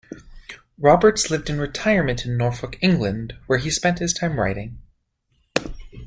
Roberts 0.79 1.29
lived 1.29 1.47
in 1.47 1.59
retirement 1.59 2.25
in 2.25 2.35
Norfolk, 2.35 2.75
England, 2.81 3.37
where 3.45 3.59
he 3.59 3.69
spent 3.69 3.99
his 3.99 4.13
time 4.15 4.39
writing. 4.39 4.79